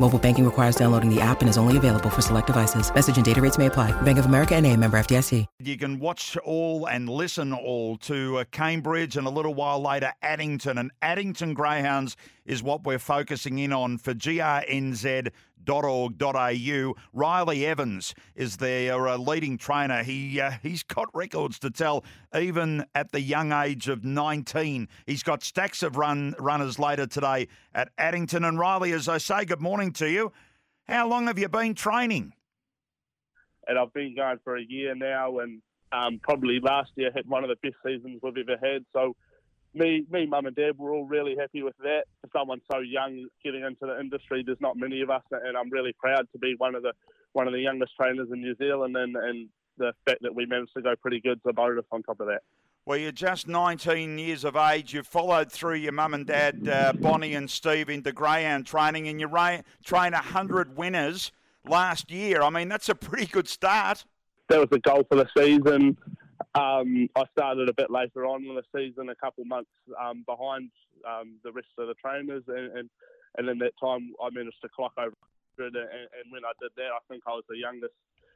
[0.00, 2.92] Mobile banking requires downloading the app and is only available for select devices.
[2.92, 3.92] Message and data rates may apply.
[4.02, 5.46] Bank of America and a member FDIC.
[5.60, 10.12] You can watch all and listen all to uh, Cambridge and a little while later
[10.20, 10.78] Addington.
[10.78, 15.30] And Addington Greyhounds is what we're focusing in on for GRNZ
[15.68, 16.94] au.
[17.12, 20.02] Riley Evans is their uh, leading trainer.
[20.02, 22.04] He uh, he's got records to tell,
[22.36, 24.88] even at the young age of 19.
[25.06, 28.44] He's got stacks of run runners later today at Addington.
[28.44, 30.32] And Riley, as I say, good morning to you.
[30.88, 32.32] How long have you been training?
[33.66, 37.44] And I've been going for a year now, and um, probably last year had one
[37.44, 38.84] of the best seasons we've ever had.
[38.92, 39.16] So
[39.74, 42.04] me, me, mum and dad were all really happy with that.
[42.20, 45.70] For someone so young getting into the industry, there's not many of us, and I'm
[45.70, 46.92] really proud to be one of the
[47.32, 50.72] one of the youngest trainers in New Zealand, and, and the fact that we managed
[50.76, 52.42] to go pretty good a bonus on top of that.
[52.86, 54.92] Well, you're just 19 years of age.
[54.92, 59.18] You've followed through your mum and dad, uh, Bonnie and Steve, into greyhound training, and
[59.18, 61.32] you ra- train 100 winners
[61.66, 62.42] last year.
[62.42, 64.04] I mean, that's a pretty good start.
[64.50, 65.96] That was the goal for the season.
[66.54, 70.68] Um, I started a bit later on in the season, a couple months um, behind
[71.08, 72.90] um, the rest of the trainers, and, and,
[73.38, 75.16] and in that time I managed to clock over
[75.56, 75.74] 100.
[75.74, 77.94] And, and when I did that, I think I was the youngest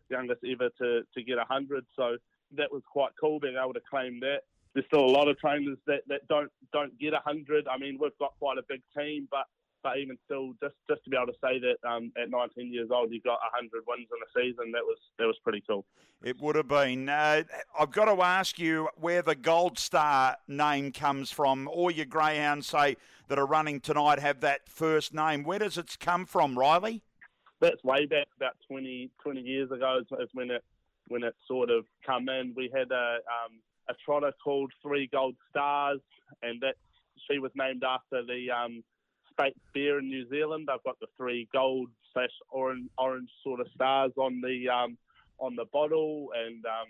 [0.08, 1.84] youngest ever to, to get 100.
[1.94, 2.16] So
[2.56, 4.42] that was quite cool being able to claim that.
[4.74, 7.66] There's still a lot of trainers that, that don't don't get 100.
[7.68, 9.46] I mean, we've got quite a big team, but
[9.82, 12.88] but even still, just just to be able to say that um, at 19 years
[12.92, 15.84] old you've got 100 wins in a season, that was that was pretty cool.
[16.22, 17.08] It would have been.
[17.08, 17.44] Uh,
[17.78, 21.68] I've got to ask you where the Gold Star name comes from.
[21.68, 22.96] All your greyhounds say
[23.28, 25.44] that are running tonight have that first name.
[25.44, 27.02] Where does it come from, Riley?
[27.60, 30.00] That's way back about 20, 20 years ago.
[30.20, 30.64] Is when it
[31.08, 32.54] when it sort of come in.
[32.56, 33.60] We had a um,
[33.90, 36.00] a trotter called Three Gold Stars,
[36.42, 36.76] and that
[37.30, 38.82] she was named after the um,
[39.32, 40.68] state fair in New Zealand.
[40.72, 44.98] I've got the three gold slash orange, orange sort of stars on the um,
[45.38, 46.88] on the bottle, and um,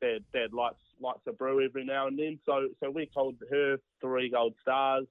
[0.00, 2.38] Dad, Dad likes likes a brew every now and then.
[2.46, 5.06] So so we called her three gold stars.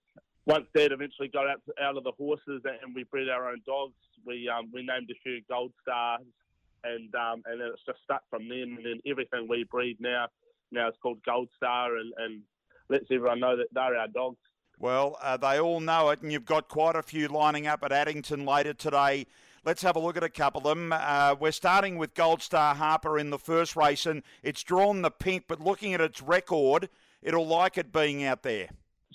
[0.45, 3.95] Once Dad eventually got out out of the horses and we bred our own dogs,
[4.25, 6.21] we um, we named a few gold stars,
[6.83, 8.75] and um, and then it's just stuck from then.
[8.77, 10.27] And then everything we breed now
[10.71, 12.41] now it's called Gold Star, and, and
[12.89, 14.37] lets everyone know that they're our dogs.
[14.79, 17.91] Well, uh, they all know it, and you've got quite a few lining up at
[17.91, 19.25] Addington later today.
[19.65, 20.93] Let's have a look at a couple of them.
[20.93, 25.09] Uh, we're starting with Gold Star Harper in the first race, and it's drawn the
[25.09, 26.89] pink, but looking at its record,
[27.21, 28.69] it'll like it being out there.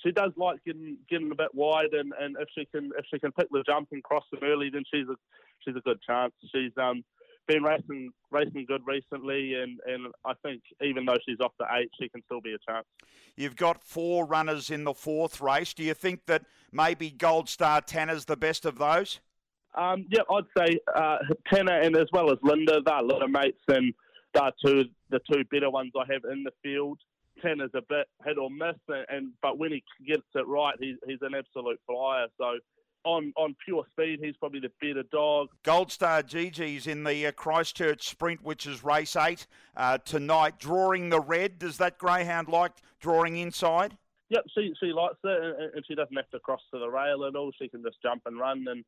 [0.05, 3.21] She does like getting getting a bit wide, and, and if she can if she
[3.21, 5.15] can pick the jump and cross them early, then she's a
[5.61, 6.33] she's a good chance.
[6.53, 7.05] She's um
[7.47, 11.91] been racing racing good recently, and, and I think even though she's off the eight,
[12.01, 12.87] she can still be a chance.
[13.37, 15.75] You've got four runners in the fourth race.
[15.75, 19.21] Do you think that maybe Gold Star Tanner's the best of those?
[19.75, 21.19] Um, yeah, I'd say uh,
[21.53, 23.95] Tanner and as well as Linda, they're little mates, and
[24.35, 26.99] they're two the two better ones I have in the field.
[27.43, 30.97] Tanner's a bit hit or miss, and, and but when he gets it right, he's
[31.07, 32.27] he's an absolute flyer.
[32.39, 32.59] So
[33.05, 35.49] on on pure speed, he's probably the better dog.
[35.63, 39.47] Gold Star Gigi's in the uh, Christchurch Sprint, which is race eight
[39.77, 41.59] uh, tonight, drawing the red.
[41.59, 43.97] Does that greyhound like drawing inside?
[44.31, 47.37] Yep, she she likes it, and she doesn't have to cross to the rail at
[47.37, 47.53] all.
[47.61, 48.85] She can just jump and run, and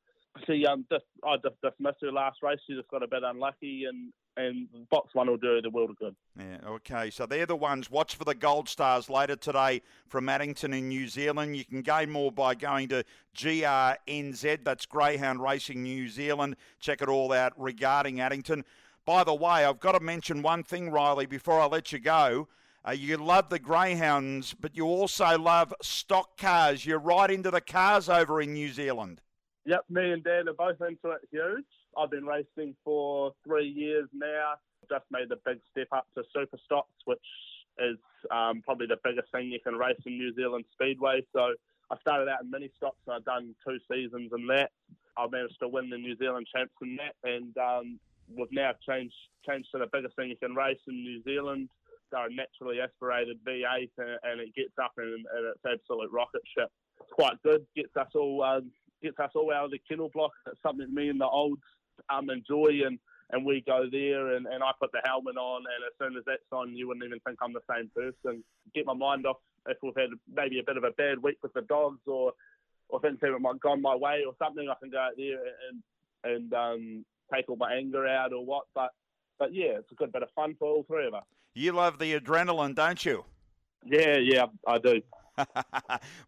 [0.47, 2.59] she um just I just dismissed her last race.
[2.67, 5.99] She just got a bit unlucky, and and box one will do the world of
[5.99, 6.17] good.
[6.39, 7.11] Yeah, okay.
[7.11, 7.91] So they're the ones.
[7.91, 11.57] Watch for the Gold Stars later today from Addington in New Zealand.
[11.57, 13.05] You can gain more by going to
[13.37, 14.65] GRNZ.
[14.65, 16.57] That's Greyhound Racing New Zealand.
[16.81, 18.65] Check it all out regarding Addington.
[19.05, 22.49] By the way, I've got to mention one thing, Riley, before I let you go.
[22.87, 26.85] Uh, you love the greyhounds, but you also love stock cars.
[26.85, 29.21] You're right into the cars over in New Zealand.
[29.67, 31.65] Yep, me and Dan are both into it huge.
[31.97, 34.55] I've been racing for three years now.
[34.91, 37.19] Just made the big step up to super stocks, which
[37.79, 37.97] is
[38.31, 41.25] um, probably the biggest thing you can race in New Zealand Speedway.
[41.33, 41.55] So
[41.91, 44.71] I started out in mini stocks and I've done two seasons in that.
[45.17, 48.01] I managed to win the New Zealand champs in that, and um,
[48.37, 49.15] we've now changed
[49.49, 51.69] changed to the biggest thing you can race in New Zealand.
[52.11, 56.43] They're a naturally aspirated V8, and, and it gets up and, and, it's absolute rocket
[56.57, 56.71] ship.
[57.01, 57.65] It's quite good.
[57.77, 58.71] Gets us all um,
[59.03, 60.33] gets us all out of the kennel block.
[60.47, 61.63] It's something me and the olds
[62.11, 62.99] um, enjoy, and
[63.31, 66.25] and we go there and, and I put the helmet on and as soon as
[66.27, 68.45] that's on you wouldn't even think I'm the same person.
[68.75, 71.53] Get my mind off if we've had maybe a bit of a bad week with
[71.55, 72.33] the dogs or
[72.91, 75.39] or things haven't gone my way or something, I can go out there
[75.69, 75.83] and
[76.25, 78.65] and um, take all my anger out or what.
[78.75, 78.91] But
[79.39, 81.25] but yeah, it's a good bit of fun for all three of us.
[81.55, 83.25] You love the adrenaline, don't you?
[83.85, 85.01] Yeah, yeah, I do.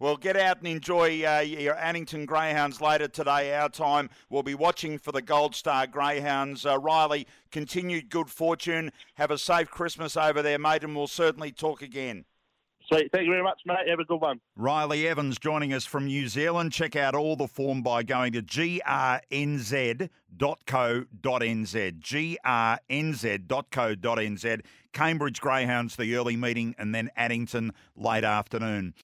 [0.01, 4.11] Well, get out and enjoy uh, your Addington Greyhounds later today, our time.
[4.31, 6.67] We'll be watching for the Gold Star Greyhounds.
[6.67, 8.93] Uh, Riley, continued good fortune.
[9.15, 12.25] Have a safe Christmas over there, mate, and we'll certainly talk again.
[12.89, 13.11] Sweet.
[13.13, 13.89] Thank you very much, mate.
[13.89, 14.41] Have a good one.
[14.55, 16.71] Riley Evans joining us from New Zealand.
[16.73, 20.09] Check out all the form by going to grnz.co.nz.
[22.89, 24.61] grnz.co.nz.
[24.93, 28.95] Cambridge Greyhounds, the early meeting, and then Addington late afternoon.